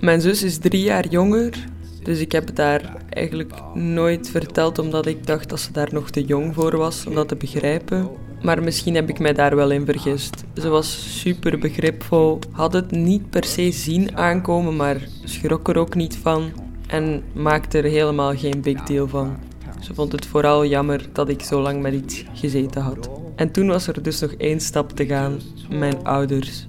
Mijn 0.00 0.20
zus 0.20 0.42
is 0.42 0.58
drie 0.58 0.82
jaar 0.82 1.08
jonger, 1.08 1.64
dus 2.02 2.20
ik 2.20 2.32
heb 2.32 2.46
het 2.46 2.58
haar 2.58 2.96
eigenlijk 3.10 3.52
nooit 3.74 4.30
verteld 4.30 4.78
omdat 4.78 5.06
ik 5.06 5.26
dacht 5.26 5.48
dat 5.48 5.60
ze 5.60 5.72
daar 5.72 5.88
nog 5.92 6.10
te 6.10 6.24
jong 6.24 6.54
voor 6.54 6.76
was 6.76 7.06
om 7.06 7.14
dat 7.14 7.28
te 7.28 7.36
begrijpen. 7.36 8.08
Maar 8.42 8.62
misschien 8.62 8.94
heb 8.94 9.08
ik 9.08 9.18
mij 9.18 9.32
daar 9.32 9.56
wel 9.56 9.70
in 9.70 9.84
vergist. 9.84 10.44
Ze 10.54 10.68
was 10.68 11.18
super 11.20 11.58
begripvol, 11.58 12.38
had 12.50 12.72
het 12.72 12.90
niet 12.90 13.30
per 13.30 13.44
se 13.44 13.72
zien 13.72 14.16
aankomen, 14.16 14.76
maar 14.76 15.08
schrok 15.24 15.68
er 15.68 15.78
ook 15.78 15.94
niet 15.94 16.16
van 16.16 16.52
en 16.86 17.22
maakte 17.32 17.78
er 17.78 17.84
helemaal 17.84 18.36
geen 18.36 18.60
big 18.60 18.82
deal 18.82 19.08
van. 19.08 19.36
Ze 19.84 19.94
vond 19.94 20.12
het 20.12 20.26
vooral 20.26 20.66
jammer 20.66 21.08
dat 21.12 21.28
ik 21.28 21.42
zo 21.42 21.60
lang 21.60 21.82
met 21.82 21.94
iets 21.94 22.24
gezeten 22.32 22.82
had. 22.82 23.10
En 23.36 23.50
toen 23.50 23.66
was 23.66 23.86
er 23.86 24.02
dus 24.02 24.20
nog 24.20 24.32
één 24.32 24.60
stap 24.60 24.90
te 24.90 25.06
gaan: 25.06 25.40
mijn 25.70 26.04
ouders. 26.04 26.66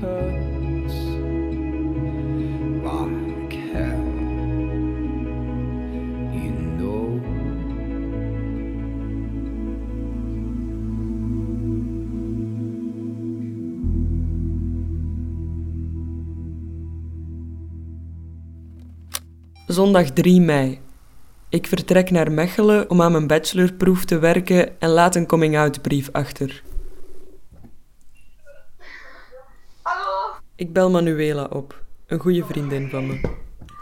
hurts 0.00 1.28
Zondag 19.78 20.10
3 20.10 20.40
mei. 20.40 20.80
Ik 21.48 21.66
vertrek 21.66 22.10
naar 22.10 22.32
Mechelen 22.32 22.90
om 22.90 23.02
aan 23.02 23.12
mijn 23.12 23.26
bachelorproef 23.26 24.04
te 24.04 24.18
werken 24.18 24.80
en 24.80 24.88
laat 24.88 25.14
een 25.14 25.26
coming-out 25.26 25.82
brief 25.82 26.08
achter. 26.12 26.62
Ik 30.54 30.72
bel 30.72 30.90
Manuela 30.90 31.44
op, 31.44 31.82
een 32.06 32.18
goede 32.18 32.44
vriendin 32.44 32.88
van 32.90 33.06
me. 33.06 33.20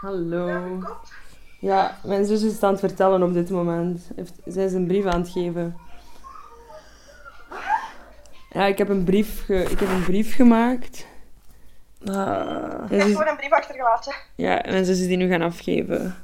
Hallo. 0.01 0.79
Ja, 1.59 1.99
mijn 2.03 2.25
zus 2.25 2.43
is 2.43 2.53
het 2.53 2.63
aan 2.63 2.71
het 2.71 2.79
vertellen 2.79 3.23
op 3.23 3.33
dit 3.33 3.49
moment. 3.49 4.09
Heeft, 4.15 4.33
zij 4.45 4.65
is 4.65 4.73
een 4.73 4.87
brief 4.87 5.05
aan 5.05 5.21
het 5.21 5.29
geven. 5.29 5.75
Ja, 8.49 8.65
ik 8.65 8.77
heb 8.77 8.89
een 8.89 9.03
brief, 9.03 9.45
ge- 9.45 9.67
ik 9.69 9.79
heb 9.79 9.89
een 9.89 10.03
brief 10.03 10.35
gemaakt. 10.35 11.05
Ah, 12.11 12.91
Ik 12.91 12.99
heb 12.99 13.07
gewoon 13.07 13.27
een 13.27 13.35
brief 13.37 13.51
achtergelaten. 13.51 14.13
Ja, 14.35 14.61
en 14.61 14.85
zus 14.85 14.99
is 14.99 15.07
die 15.07 15.17
nu 15.17 15.29
gaan 15.29 15.41
afgeven. 15.41 16.15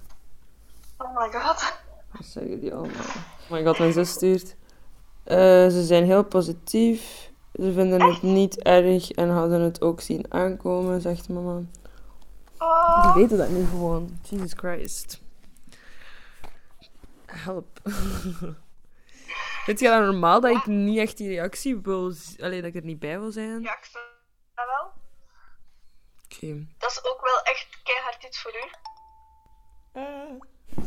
Oh 0.97 1.17
my 1.19 1.31
god. 1.39 1.73
Wat 2.11 2.25
zeggen 2.25 2.59
die 2.59 2.73
allemaal? 2.73 3.05
Oh 3.45 3.49
my 3.51 3.63
god, 3.65 3.79
mijn 3.79 3.93
zus 3.93 4.09
stuurt. 4.09 4.55
Eh, 5.23 5.37
ze 5.67 5.83
zijn 5.85 6.05
heel 6.05 6.23
positief. 6.23 7.31
Ze 7.53 7.73
vinden 7.73 8.01
het 8.01 8.21
niet 8.21 8.61
erg 8.61 9.11
en 9.11 9.29
hadden 9.29 9.61
het 9.61 9.81
ook 9.81 10.01
zien 10.01 10.25
aankomen, 10.29 11.01
zegt 11.01 11.29
mama. 11.29 11.61
Die 13.03 13.13
weten 13.21 13.37
dat 13.37 13.49
niet 13.49 13.67
gewoon. 13.69 14.17
Jesus 14.29 14.53
Christ. 14.55 15.21
Help. 17.25 17.79
Vind 19.65 19.79
je 19.79 19.87
dat 19.87 19.99
normaal 20.03 20.41
dat 20.41 20.51
ik 20.51 20.65
niet 20.65 20.97
echt 20.97 21.17
die 21.17 21.27
reactie 21.27 21.77
wil... 21.83 22.11
z- 22.11 22.39
Allee, 22.39 22.61
dat 22.61 22.69
ik 22.69 22.75
er 22.75 22.85
niet 22.85 22.99
bij 22.99 23.19
wil 23.19 23.31
zijn? 23.31 23.61
Ja, 23.61 23.71
ik 23.71 23.83
snap. 23.83 24.02
Oké. 26.43 26.65
Dat 26.77 26.91
is 26.91 26.99
ook 27.03 27.21
wel 27.21 27.41
echt 27.43 27.67
keihard 27.83 28.23
iets 28.23 28.41
voor 28.41 28.51
u. 28.55 28.69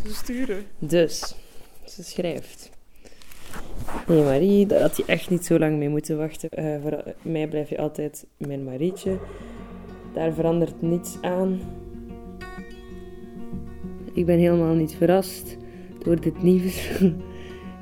Ze 0.08 0.14
sturen. 0.14 0.66
Dus, 0.78 1.34
ze 1.84 2.04
schrijft. 2.04 2.70
Nee, 4.06 4.22
Marie, 4.22 4.66
daar 4.66 4.80
had 4.80 4.96
je 4.96 5.04
echt 5.04 5.30
niet 5.30 5.46
zo 5.46 5.58
lang 5.58 5.76
mee 5.76 5.88
moeten 5.88 6.18
wachten. 6.18 6.50
Eh, 6.50 6.82
voor 6.82 7.14
mij 7.22 7.48
blijf 7.48 7.68
je 7.68 7.78
altijd 7.78 8.26
mijn 8.36 8.64
Marietje. 8.64 9.18
Daar 10.14 10.32
verandert 10.32 10.82
niets 10.82 11.16
aan. 11.20 11.60
Ik 14.14 14.26
ben 14.26 14.38
helemaal 14.38 14.74
niet 14.74 14.94
verrast 14.94 15.56
door 15.98 16.20
dit 16.20 16.42
nieuws. 16.42 16.88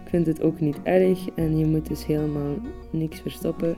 Ik 0.04 0.21
vind 0.21 0.38
het 0.38 0.43
ook 0.43 0.61
niet 0.61 0.76
erg 0.83 1.28
en 1.35 1.59
je 1.59 1.64
moet 1.64 1.88
dus 1.88 2.07
helemaal 2.07 2.57
niks 2.90 3.21
verstoppen. 3.21 3.76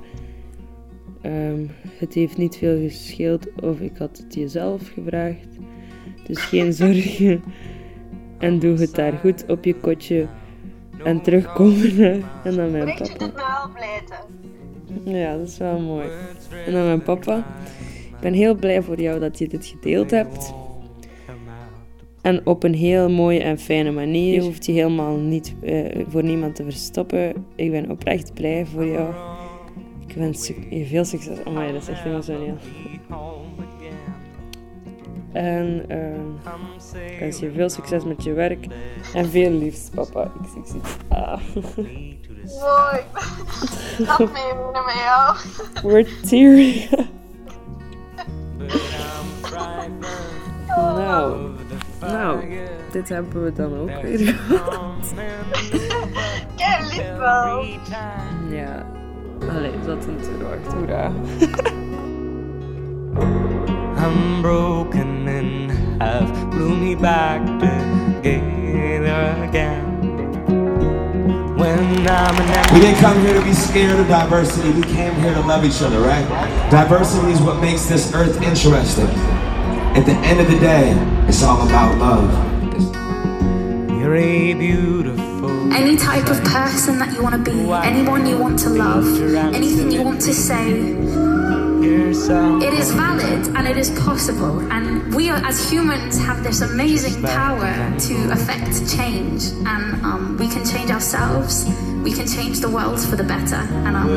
Ehm, 1.21 1.67
het 1.99 2.15
heeft 2.15 2.37
niet 2.37 2.57
veel 2.57 2.79
gescheeld 2.79 3.47
of 3.63 3.81
ik 3.81 3.97
had 3.97 4.19
het 4.19 4.35
jezelf 4.35 4.89
gevraagd. 4.95 5.49
Dus 6.27 6.39
geen 6.39 6.73
zorgen. 6.83 7.43
En 8.39 8.59
doe 8.59 8.79
het 8.79 8.95
daar 8.95 9.13
goed 9.13 9.45
op 9.49 9.65
je 9.65 9.75
kotje. 9.75 10.27
En 11.05 11.23
terugkomen 11.23 12.23
en 12.45 12.57
dan 12.57 12.71
mijn 12.71 12.95
papa. 12.99 13.19
wel 13.19 13.73
blijten. 13.75 14.19
Ja, 15.05 15.37
dat 15.37 15.49
is 15.49 15.59
wel 15.59 15.81
mooi. 15.81 16.07
En 16.67 16.73
dan 16.73 16.85
mijn 16.85 17.03
papa. 17.03 17.37
Ik 18.17 18.21
ben 18.21 18.33
heel 18.33 18.55
blij 18.55 18.83
voor 18.83 19.01
jou 19.01 19.21
dat 19.21 19.39
je 19.39 19.49
dit 19.49 19.67
gedeeld 19.67 20.11
hebt. 20.11 20.55
En 22.23 22.47
op 22.47 22.63
een 22.63 22.75
heel 22.75 23.11
mooie 23.11 23.41
en 23.41 23.59
fijne 23.59 23.91
manier. 23.91 24.35
Je 24.35 24.41
hoeft 24.41 24.67
je 24.67 24.73
helemaal 24.73 25.17
niet 25.17 25.55
eh, 25.63 25.85
voor 26.09 26.23
niemand 26.23 26.55
te 26.55 26.63
verstoppen. 26.63 27.47
Ik 27.55 27.71
ben 27.71 27.91
oprecht 27.91 28.35
blij 28.35 28.67
voor 28.67 28.87
jou. 28.87 29.36
Ik 30.17 30.23
wens 30.23 30.47
je 30.47 30.87
veel 30.87 31.05
succes. 31.05 31.39
Oh 31.45 31.55
dat 31.55 31.83
is 31.83 31.89
echt 31.89 32.05
emotioneel. 32.05 32.57
En 35.33 35.85
eh, 35.89 37.13
ik 37.13 37.19
wens 37.19 37.39
je 37.39 37.53
veel 37.53 37.69
succes 37.69 38.05
met 38.05 38.25
je 38.25 38.33
werk. 38.33 38.67
En 39.15 39.31
veel 39.31 39.51
liefst, 39.51 39.95
papa. 39.95 40.31
XXX. 40.43 40.75
Ah. 41.09 41.41
Mooi. 41.77 43.03
Laat 43.99 44.19
me 44.19 44.53
even 44.53 44.85
met 44.85 44.95
jou. 44.95 45.37
We're 45.83 46.07
up. 46.89 47.09
Nou, 50.77 51.51
nou, 52.01 52.45
dit 52.93 53.09
hebben 53.09 53.45
we 53.45 53.53
dan 53.53 53.79
ook 53.79 54.03
weer 54.03 54.19
gehad. 54.49 55.15
Kei 56.57 56.85
lief 56.85 57.17
wel. 57.17 57.65
Ja, 58.51 58.87
allee, 59.49 59.73
dat 59.87 60.07
een 60.07 60.19
terugwacht, 60.21 60.73
hoera. 60.73 61.11
I'm 63.99 64.43
broken 64.43 65.27
and 65.29 65.73
have 66.03 66.51
blew 66.51 66.77
me 66.77 66.97
back 66.97 67.41
together 67.61 69.35
again. 69.49 69.85
When 71.57 72.07
I'm 72.07 72.37
an 72.37 72.75
We 72.75 72.81
didn't 72.81 73.01
come 73.01 73.19
here 73.21 73.35
to 73.35 73.43
be 73.43 73.55
scared 73.55 73.99
of 73.99 74.09
diversity. 74.09 74.71
We 74.71 74.83
came 74.83 75.15
here 75.15 75.35
to 75.35 75.41
love 75.41 75.65
each 75.65 75.83
other, 75.83 76.01
right? 76.01 76.27
Diversity 76.71 77.33
is 77.33 77.41
what 77.41 77.61
makes 77.61 77.87
this 77.87 78.13
earth 78.15 78.43
interesting. 78.43 79.09
At 79.97 80.05
the 80.05 80.13
end 80.13 80.41
of 80.41 80.49
the 80.49 80.59
day, 80.59 80.93
it's 81.27 81.43
all 81.43 81.67
about 81.67 81.97
love. 81.99 82.31
You're 83.99 84.17
a 84.17 84.55
beautiful. 84.55 85.26
Any 85.73 85.97
type 85.97 86.29
of 86.29 86.43
person 86.45 86.99
that 86.99 87.13
you 87.15 87.23
want 87.23 87.35
to 87.35 87.51
be, 87.51 87.71
anyone 87.71 88.27
you 88.27 88.39
want 88.39 88.59
to 88.61 88.71
love, 88.71 89.07
anything 89.55 89.91
you 89.91 90.03
want 90.03 90.21
to 90.23 90.33
say, 90.33 90.97
it 91.87 92.75
is 92.75 92.91
valid 92.93 93.47
and 93.57 93.69
it 93.69 93.77
is 93.77 93.91
possible. 94.01 94.61
And 94.73 95.15
we 95.15 95.31
are, 95.31 95.37
as 95.45 95.71
humans 95.71 96.19
have 96.19 96.43
this 96.43 96.61
amazing 96.63 97.23
power 97.23 97.73
to 98.01 98.33
affect 98.33 98.91
change. 98.97 99.45
And 99.67 100.05
um, 100.05 100.37
we 100.39 100.49
can 100.49 100.65
change 100.65 100.91
ourselves, 100.91 101.65
we 102.03 102.13
can 102.13 102.27
change 102.27 102.61
the 102.61 102.69
world 102.69 103.01
for 103.01 103.17
the 103.17 103.25
better. 103.25 103.57
And 103.87 103.97
um, 103.97 104.09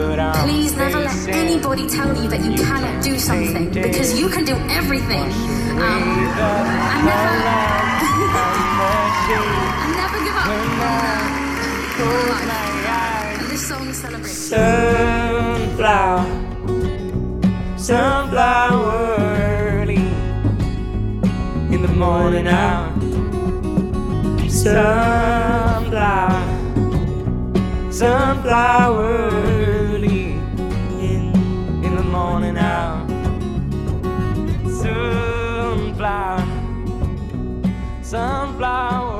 please 0.43 0.75
never 0.75 0.99
let 0.99 1.27
anybody 1.27 1.87
tell 1.87 2.15
you 2.21 2.29
that 2.29 2.43
you 2.43 2.55
cannot 2.55 3.03
do 3.03 3.19
something 3.19 3.69
because 3.71 4.19
you 4.19 4.29
can 4.29 4.45
do 4.45 4.55
everything. 4.69 5.23
Um, 5.79 6.03
and 6.89 7.05
never, 7.05 7.29
and 9.83 9.95
never 9.95 10.19
give 10.23 10.35
up 10.35 11.38
this 13.49 13.67
song. 13.67 13.91
Sunflower, 14.23 16.25
sunflower 17.77 19.15
early 19.19 19.97
in 21.73 21.81
the 21.81 21.89
morning 21.89 22.47
hour. 22.47 22.93
Sunflower, 24.49 26.41
sunflower 27.91 29.29
early 29.33 30.31
in, 30.99 31.33
in 31.83 31.95
the 31.95 32.03
morning 32.03 32.57
hour. 32.57 33.05
Sunflower, 34.81 36.45
sunflower 38.01 39.18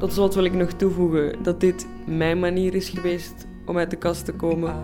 Tot 0.00 0.12
slot 0.12 0.34
wil 0.34 0.44
ik 0.44 0.52
nog 0.52 0.72
toevoegen 0.72 1.42
dat 1.42 1.60
dit 1.60 1.86
mijn 2.06 2.38
manier 2.38 2.74
is 2.74 2.88
geweest 2.88 3.46
om 3.66 3.78
uit 3.78 3.90
de 3.90 3.96
kast 3.96 4.24
te 4.24 4.32
komen, 4.32 4.74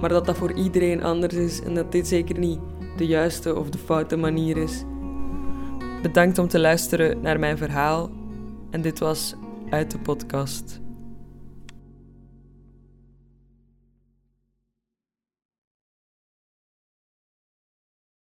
maar 0.00 0.08
dat 0.08 0.26
dat 0.26 0.36
voor 0.36 0.52
iedereen 0.52 1.02
anders 1.02 1.34
is 1.34 1.62
en 1.62 1.74
dat 1.74 1.92
dit 1.92 2.06
zeker 2.06 2.38
niet 2.38 2.58
de 2.96 3.06
juiste 3.06 3.56
of 3.56 3.70
de 3.70 3.78
foute 3.78 4.16
manier 4.16 4.56
is. 4.56 4.84
Bedankt 6.02 6.38
om 6.38 6.48
te 6.48 6.58
luisteren 6.58 7.20
naar 7.20 7.38
mijn 7.38 7.58
verhaal 7.58 8.10
en 8.70 8.82
dit 8.82 8.98
was 8.98 9.34
uit 9.70 9.90
de 9.90 9.98
podcast. 9.98 10.80